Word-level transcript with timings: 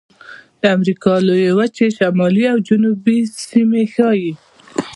د 0.61 0.63
امریکا 0.77 1.13
لویې 1.27 1.51
وچې 1.57 1.87
شمالي 1.97 2.45
او 2.53 2.57
جنوبي 2.67 3.19
سیمې 3.49 3.83
ښيي. 3.93 4.31